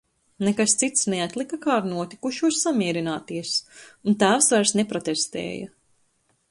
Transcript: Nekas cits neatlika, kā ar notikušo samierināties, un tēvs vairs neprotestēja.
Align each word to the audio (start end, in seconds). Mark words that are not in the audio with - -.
Nekas 0.45 0.71
cits 0.83 1.03
neatlika, 1.13 1.59
kā 1.65 1.75
ar 1.81 1.85
notikušo 1.91 2.49
samierināties, 2.63 3.53
un 4.13 4.19
tēvs 4.25 4.53
vairs 4.55 4.77
neprotestēja. 4.81 5.75